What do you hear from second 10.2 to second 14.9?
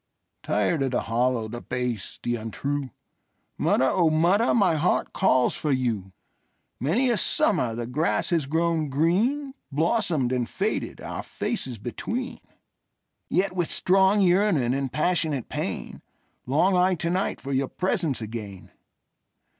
and faded, our faces between:Yet, with strong yearning